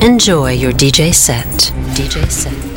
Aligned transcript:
Enjoy 0.00 0.52
your 0.52 0.70
DJ 0.72 1.12
set. 1.12 1.72
DJ 1.96 2.30
set. 2.30 2.67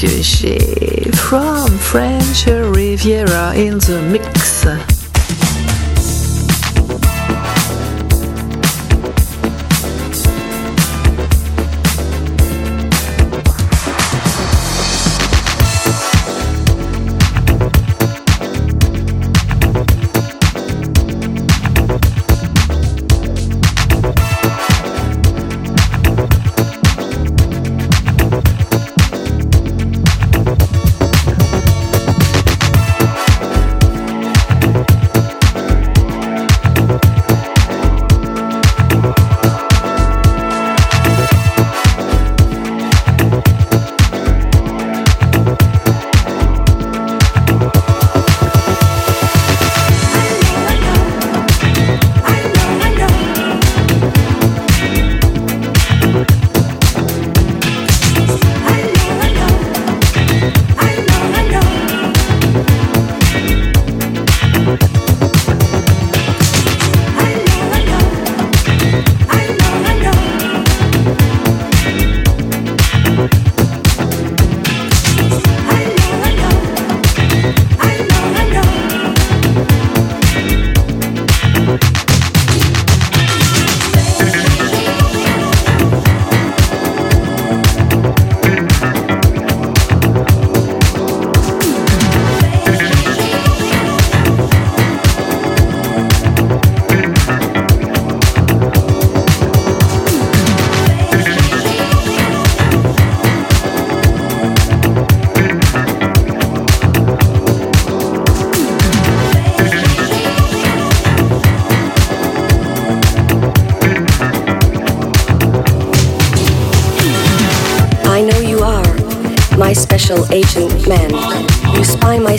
G 0.00 1.10
from 1.10 1.66
French 1.76 2.46
Riviera 2.46 3.52
in 3.56 3.78
the 3.78 4.00
mix. 4.00 4.97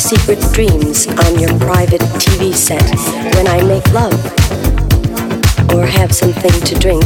Secret 0.10 0.42
dreams 0.54 1.06
on 1.06 1.38
your 1.38 1.56
private 1.60 2.02
TV 2.18 2.52
set. 2.52 2.82
When 3.36 3.48
I 3.48 3.62
make 3.62 3.86
love 3.94 4.18
or 5.76 5.86
have 5.86 6.12
something 6.12 6.50
to 6.66 6.74
drink, 6.80 7.06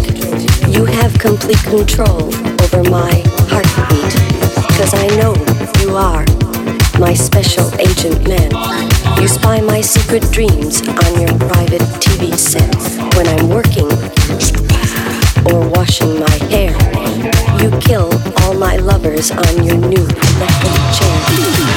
you 0.73 0.85
have 0.85 1.11
complete 1.19 1.61
control 1.63 2.33
over 2.63 2.81
my 2.89 3.11
heartbeat. 3.51 4.13
Cause 4.79 4.93
I 4.93 5.07
know 5.19 5.35
you 5.81 5.97
are 5.97 6.23
my 6.97 7.13
special 7.13 7.67
agent 7.77 8.25
man. 8.25 8.51
You 9.21 9.27
spy 9.27 9.59
my 9.59 9.81
secret 9.81 10.23
dreams 10.31 10.79
on 10.87 11.19
your 11.19 11.37
private 11.51 11.83
TV 11.99 12.33
set. 12.39 12.73
When 13.17 13.27
I'm 13.27 13.49
working 13.49 13.91
or 15.51 15.67
washing 15.75 16.21
my 16.21 16.37
hair, 16.47 16.71
you 17.61 17.69
kill 17.81 18.09
all 18.43 18.53
my 18.53 18.77
lovers 18.77 19.29
on 19.29 19.61
your 19.61 19.75
new 19.75 20.07
electric 20.07 20.79
chair. 20.95 21.72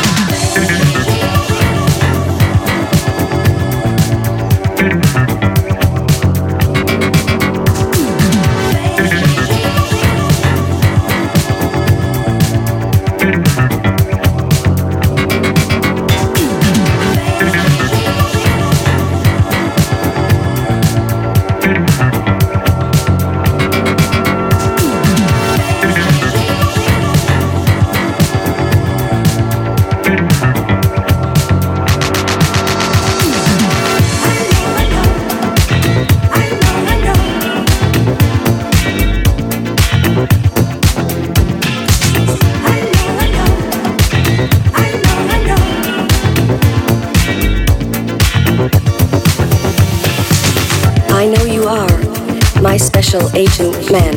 Agent 53.36 53.92
man. 53.92 54.16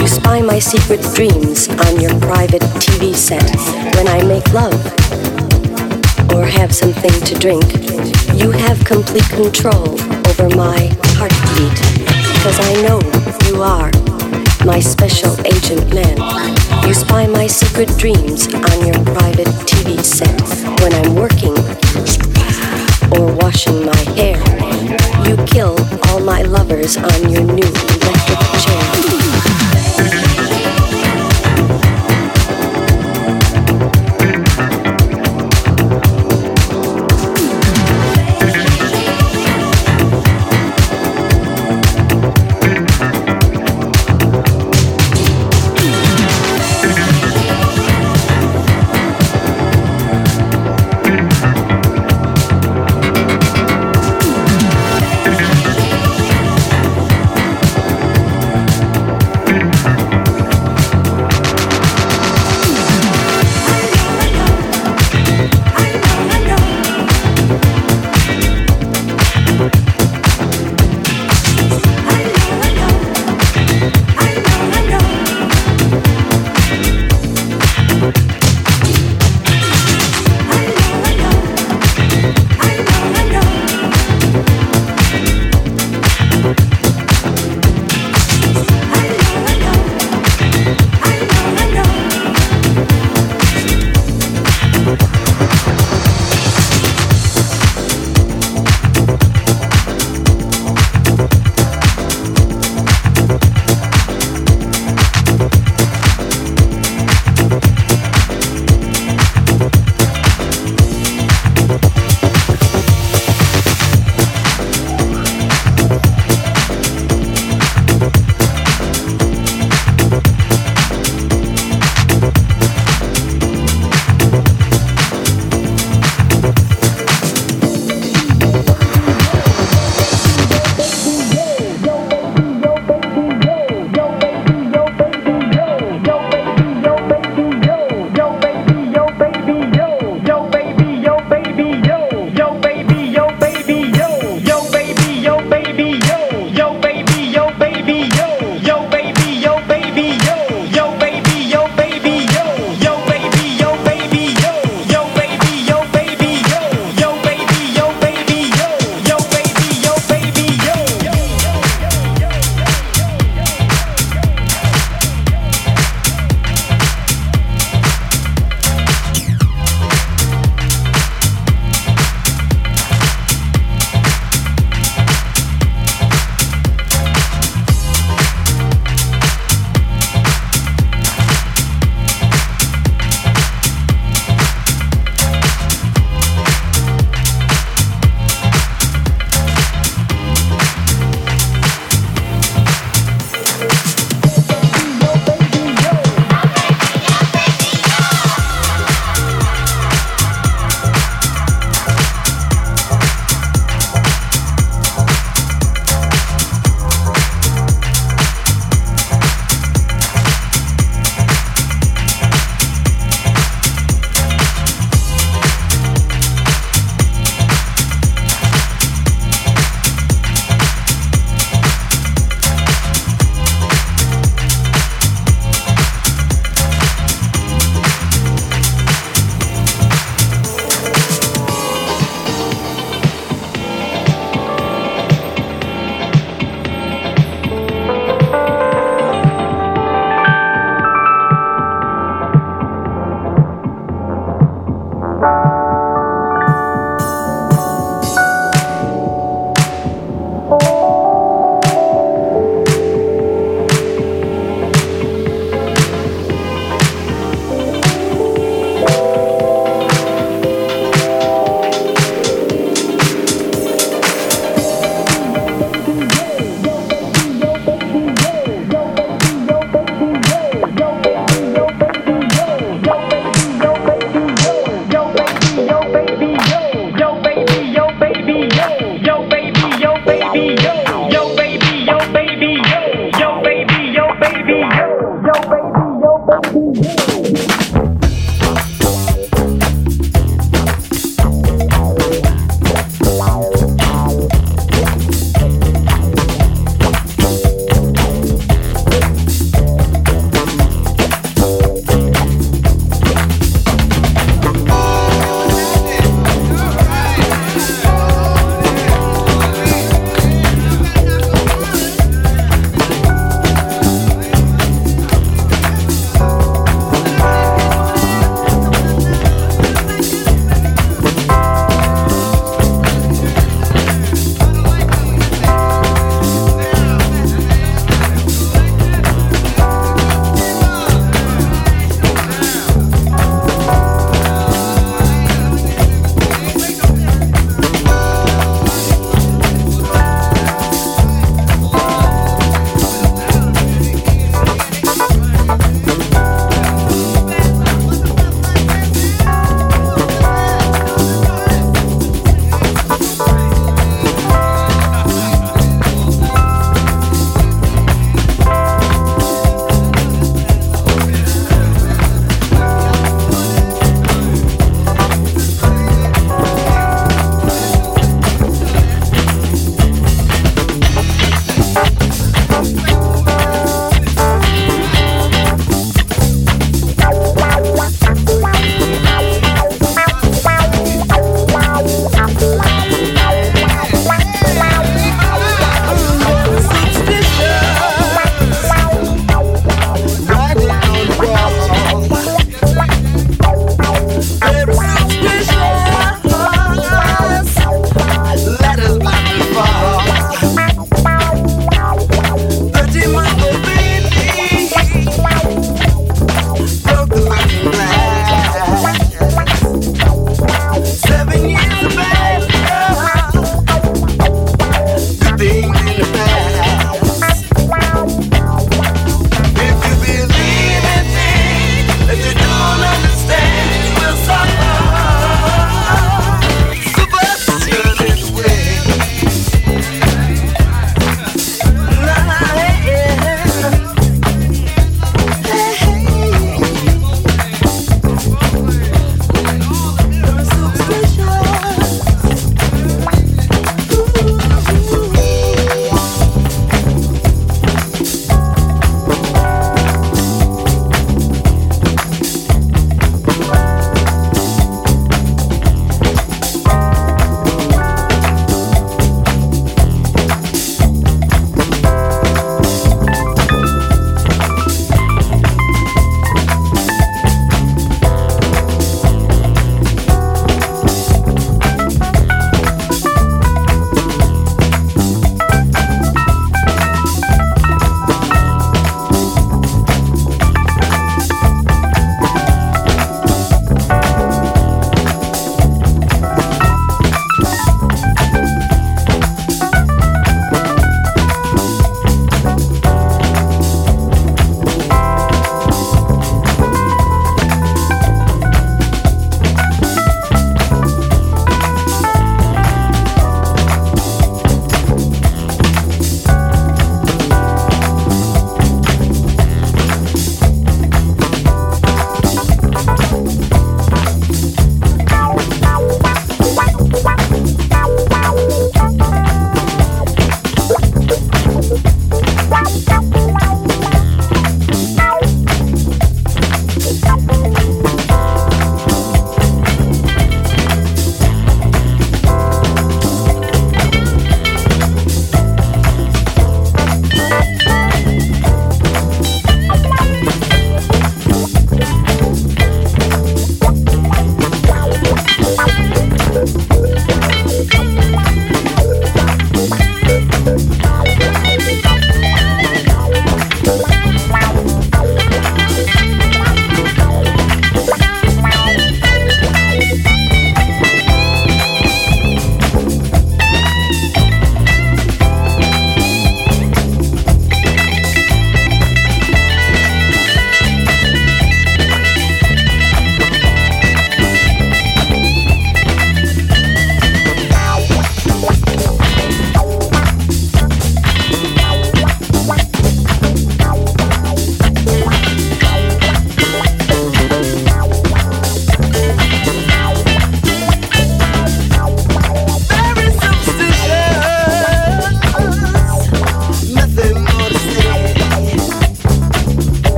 You 0.00 0.08
spy 0.08 0.40
my 0.40 0.58
secret 0.58 1.02
dreams 1.14 1.68
on 1.68 2.00
your 2.00 2.18
private 2.20 2.62
TV 2.80 3.14
set. 3.14 3.44
When 3.96 4.08
I 4.08 4.22
make 4.24 4.48
love 4.54 4.80
or 6.32 6.46
have 6.46 6.74
something 6.74 7.12
to 7.28 7.34
drink, 7.38 7.68
you 8.32 8.50
have 8.50 8.82
complete 8.84 9.28
control 9.28 10.00
over 10.30 10.48
my 10.56 10.88
heartbeat. 11.20 11.76
Cause 12.40 12.58
I 12.58 12.72
know 12.80 12.98
you 13.46 13.62
are 13.62 13.90
my 14.64 14.80
special 14.80 15.36
agent 15.46 15.92
man. 15.92 16.16
You 16.86 16.94
spy 16.94 17.26
my 17.26 17.46
secret 17.46 17.92
dreams 17.98 18.46
on 18.46 18.86
your 18.86 18.98
private 19.04 19.52
TV 19.68 20.00
set. 20.00 20.40
When 20.80 20.94
I'm 20.94 21.14
working 21.14 21.56
or 23.20 23.34
washing 23.36 23.84
my 23.84 24.02
hair, 24.16 24.40
you 25.26 25.36
kill 25.46 25.76
all 26.08 26.20
my 26.20 26.42
lovers 26.42 26.96
on 26.96 27.30
your 27.30 27.42
new 27.42 27.62
electric 27.62 28.55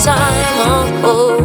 Stop 0.00 0.32
me 0.32 0.62
from 0.62 1.02
falling. 1.02 1.37